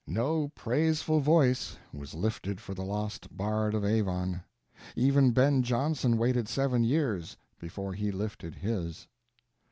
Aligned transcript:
No 0.07 0.47
praiseful 0.55 1.19
voice 1.19 1.77
was 1.93 2.15
lifted 2.15 2.59
for 2.59 2.73
the 2.73 2.83
lost 2.83 3.37
Bard 3.37 3.75
of 3.75 3.85
Avon; 3.85 4.41
even 4.95 5.29
Ben 5.29 5.61
Jonson 5.61 6.17
waited 6.17 6.49
seven 6.49 6.83
years 6.83 7.37
before 7.59 7.93
he 7.93 8.11
lifted 8.11 8.55
his. 8.55 9.05